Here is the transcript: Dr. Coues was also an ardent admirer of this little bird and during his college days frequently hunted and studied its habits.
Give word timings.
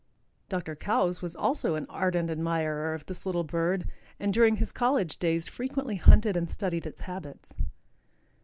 Dr. 0.49 0.75
Coues 0.75 1.21
was 1.21 1.35
also 1.35 1.75
an 1.75 1.85
ardent 1.87 2.31
admirer 2.31 2.95
of 2.95 3.05
this 3.05 3.23
little 3.23 3.43
bird 3.43 3.87
and 4.19 4.33
during 4.33 4.55
his 4.55 4.71
college 4.71 5.19
days 5.19 5.47
frequently 5.47 5.97
hunted 5.97 6.35
and 6.35 6.49
studied 6.49 6.87
its 6.87 7.01
habits. 7.01 7.53